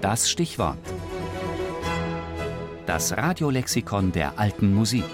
Das 0.00 0.30
Stichwort. 0.30 0.78
Das 2.86 3.14
Radiolexikon 3.14 4.12
der 4.12 4.38
alten 4.38 4.72
Musik. 4.74 5.04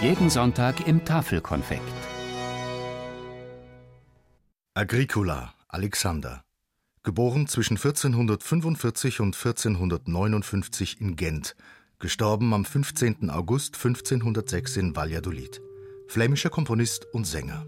Jeden 0.00 0.28
Sonntag 0.28 0.88
im 0.88 1.04
Tafelkonfekt. 1.04 1.82
Agricola, 4.74 5.54
Alexander. 5.68 6.42
Geboren 7.04 7.46
zwischen 7.46 7.76
1445 7.76 9.20
und 9.20 9.36
1459 9.36 11.00
in 11.00 11.14
Gent. 11.14 11.54
Gestorben 12.00 12.52
am 12.52 12.64
15. 12.64 13.30
August 13.30 13.76
1506 13.76 14.78
in 14.78 14.96
Valladolid. 14.96 15.62
Flämischer 16.08 16.50
Komponist 16.50 17.06
und 17.12 17.24
Sänger. 17.24 17.64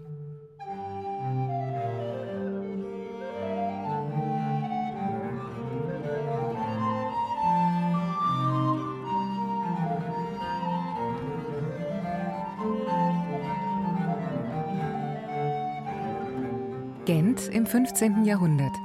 Gent 17.05 17.49
im 17.49 17.67
15. 17.67 18.25
Jahrhundert. 18.25 18.75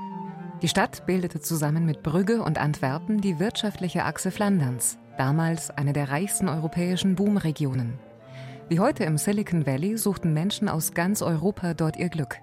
Die 0.61 0.69
Stadt 0.69 1.07
bildete 1.07 1.41
zusammen 1.41 1.87
mit 1.87 2.03
Brügge 2.03 2.43
und 2.43 2.59
Antwerpen 2.59 3.23
die 3.23 3.39
wirtschaftliche 3.39 4.05
Achse 4.05 4.31
Flanderns, 4.31 4.99
damals 5.17 5.71
eine 5.71 5.95
der 5.95 6.11
reichsten 6.11 6.51
europäischen 6.51 7.15
Boomregionen. 7.15 7.99
Wie 8.69 8.79
heute 8.79 9.05
im 9.05 9.17
Silicon 9.17 9.67
Valley 9.67 9.97
suchten 9.97 10.35
Menschen 10.35 10.69
aus 10.69 10.93
ganz 10.93 11.23
Europa 11.23 11.73
dort 11.73 11.97
ihr 11.97 12.11
Glück. 12.11 12.37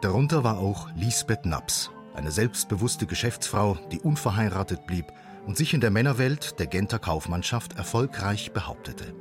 Darunter 0.00 0.44
war 0.44 0.58
auch 0.58 0.88
Lisbeth 0.96 1.44
Naps, 1.44 1.90
eine 2.14 2.30
selbstbewusste 2.30 3.04
Geschäftsfrau, 3.04 3.76
die 3.92 4.00
unverheiratet 4.00 4.86
blieb 4.86 5.12
und 5.46 5.58
sich 5.58 5.74
in 5.74 5.82
der 5.82 5.90
Männerwelt 5.90 6.58
der 6.58 6.68
Genter 6.68 6.98
Kaufmannschaft 6.98 7.76
erfolgreich 7.76 8.52
behauptete. 8.52 9.12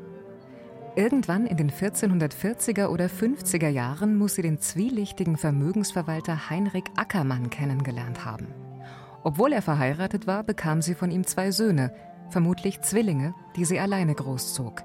Irgendwann 0.95 1.47
in 1.47 1.55
den 1.55 1.71
1440er 1.71 2.87
oder 2.87 3.05
50er 3.05 3.69
Jahren 3.69 4.17
muss 4.17 4.35
sie 4.35 4.41
den 4.41 4.59
zwielichtigen 4.59 5.37
Vermögensverwalter 5.37 6.49
Heinrich 6.49 6.83
Ackermann 6.97 7.49
kennengelernt 7.49 8.25
haben. 8.25 8.47
Obwohl 9.23 9.53
er 9.53 9.61
verheiratet 9.61 10.27
war, 10.27 10.43
bekam 10.43 10.81
sie 10.81 10.93
von 10.93 11.09
ihm 11.09 11.25
zwei 11.25 11.51
Söhne, 11.51 11.93
vermutlich 12.29 12.81
Zwillinge, 12.81 13.33
die 13.55 13.63
sie 13.63 13.79
alleine 13.79 14.15
großzog. 14.15 14.83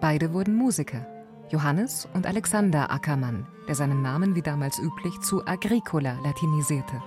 Beide 0.00 0.32
wurden 0.32 0.54
Musiker, 0.54 1.06
Johannes 1.50 2.08
und 2.14 2.26
Alexander 2.26 2.90
Ackermann, 2.90 3.46
der 3.68 3.74
seinen 3.74 4.00
Namen 4.00 4.34
wie 4.34 4.42
damals 4.42 4.78
üblich 4.78 5.20
zu 5.20 5.46
Agricola 5.46 6.18
latinisierte. 6.24 7.02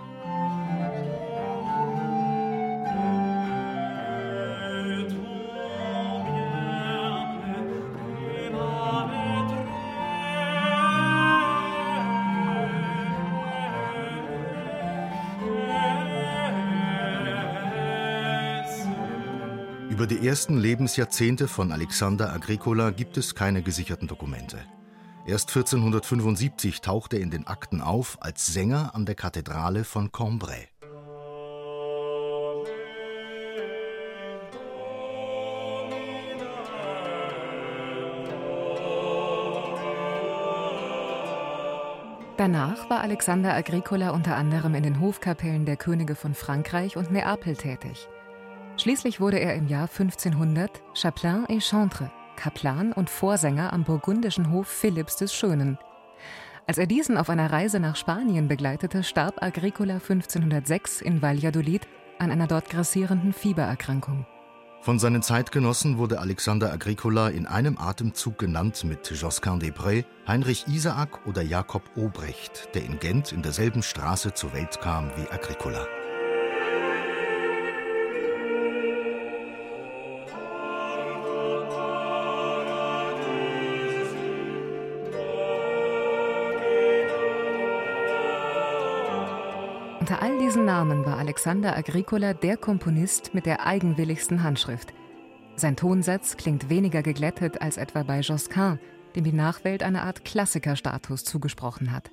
Über 19.90 20.06
die 20.06 20.28
ersten 20.28 20.58
Lebensjahrzehnte 20.58 21.48
von 21.48 21.72
Alexander 21.72 22.34
Agricola 22.34 22.92
gibt 22.92 23.18
es 23.18 23.36
keine 23.36 23.64
gesicherten 23.64 24.08
Dokumente. 24.08 24.60
Erst 25.26 25.50
1475 25.50 26.82
taucht 26.82 27.14
er 27.14 27.22
in 27.22 27.32
den 27.32 27.48
Akten 27.48 27.82
auf 27.82 28.18
als 28.20 28.48
Sänger 28.48 28.94
an 28.94 29.06
der 29.06 29.16
Kathedrale 29.16 29.86
von 29.86 30.12
Cambrai. 30.12 30.68
Danach 42.38 42.90
war 42.90 43.02
Alexander 43.02 43.54
Agricola 43.56 44.12
unter 44.12 44.36
anderem 44.36 44.76
in 44.76 44.84
den 44.84 45.00
Hofkapellen 45.00 45.66
der 45.66 45.76
Könige 45.76 46.16
von 46.16 46.36
Frankreich 46.36 46.96
und 46.96 47.12
Neapel 47.12 47.56
tätig. 47.56 48.08
Schließlich 48.88 49.20
wurde 49.20 49.38
er 49.38 49.54
im 49.56 49.68
Jahr 49.68 49.90
1500 49.90 50.82
Chapelain 50.94 51.44
et 51.50 51.62
Chantre, 51.62 52.10
Kaplan 52.38 52.94
und 52.94 53.10
Vorsänger 53.10 53.74
am 53.74 53.84
burgundischen 53.84 54.50
Hof 54.50 54.70
Philipps 54.70 55.18
des 55.18 55.34
Schönen. 55.34 55.78
Als 56.68 56.78
er 56.78 56.88
diesen 56.88 57.18
auf 57.18 57.30
einer 57.30 57.52
Reise 57.52 57.82
nach 57.82 57.98
Spanien 57.98 58.48
begleitete, 58.48 59.04
starb 59.04 59.44
Agricola 59.44 59.96
1506 59.96 61.02
in 61.02 61.22
Valladolid 61.22 61.86
an 62.18 62.32
einer 62.32 62.48
dort 62.48 62.70
grassierenden 62.70 63.34
Fiebererkrankung. 63.34 64.26
Von 64.80 65.00
seinen 65.00 65.22
Zeitgenossen 65.22 65.98
wurde 65.98 66.22
Alexander 66.22 66.72
Agricola 66.72 67.28
in 67.28 67.46
einem 67.46 67.78
Atemzug 67.78 68.40
genannt 68.40 68.86
mit 68.86 69.12
Josquin 69.12 69.60
des 69.60 69.72
Prés, 69.72 70.06
Heinrich 70.30 70.66
Isaak 70.70 71.28
oder 71.28 71.42
Jakob 71.42 71.84
Obrecht, 71.98 72.70
der 72.74 72.86
in 72.86 73.00
Gent 73.00 73.34
in 73.34 73.42
derselben 73.42 73.84
Straße 73.84 74.34
zur 74.34 74.54
Welt 74.54 74.80
kam 74.80 75.12
wie 75.18 75.30
Agricola. 75.30 75.86
Unter 90.10 90.22
all 90.22 90.40
diesen 90.40 90.64
Namen 90.64 91.06
war 91.06 91.18
Alexander 91.18 91.76
Agricola 91.76 92.34
der 92.34 92.56
Komponist 92.56 93.34
mit 93.34 93.46
der 93.46 93.68
eigenwilligsten 93.68 94.42
Handschrift. 94.42 94.94
Sein 95.58 95.76
Tonsatz 95.76 96.38
klingt 96.38 96.70
weniger 96.70 97.04
geglättet 97.04 97.62
als 97.62 97.76
etwa 97.76 98.04
bei 98.04 98.22
Josquin, 98.22 98.80
dem 99.18 99.26
die 99.26 99.34
Nachwelt 99.34 99.84
eine 99.84 100.04
Art 100.04 100.24
Klassikerstatus 100.24 101.26
zugesprochen 101.26 101.92
hat. 101.92 102.10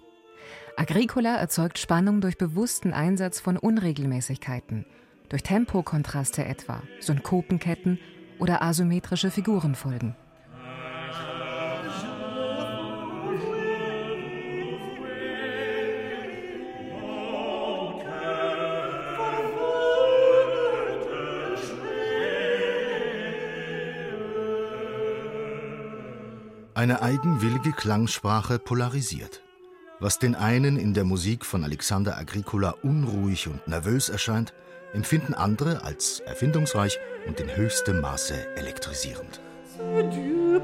Agricola 0.77 1.37
erzeugt 1.37 1.78
Spannung 1.78 2.21
durch 2.21 2.37
bewussten 2.37 2.93
Einsatz 2.93 3.38
von 3.38 3.56
Unregelmäßigkeiten, 3.56 4.87
durch 5.28 5.44
Tempokontraste 5.44 6.44
etwa, 6.44 6.83
Synkopenketten 6.99 8.00
oder 8.41 8.60
asymmetrische 8.60 9.31
Figurenfolgen. 9.31 10.16
Eine 26.77 27.03
eigenwillige 27.03 27.71
Klangsprache 27.71 28.59
polarisiert. 28.59 29.43
Was 30.01 30.19
den 30.19 30.35
einen 30.35 30.77
in 30.77 30.93
der 30.93 31.05
Musik 31.05 31.45
von 31.45 31.62
Alexander 31.62 32.19
Agricola 32.19 32.75
unruhig 32.83 33.47
und 33.47 33.69
nervös 33.69 34.09
erscheint, 34.09 34.53
empfinden 34.93 35.34
andere 35.34 35.84
als 35.84 36.19
erfindungsreich 36.19 36.99
und 37.29 37.39
in 37.39 37.55
höchstem 37.55 38.01
Maße 38.01 38.57
elektrisierend. 38.57 39.41
Dieu 39.79 40.59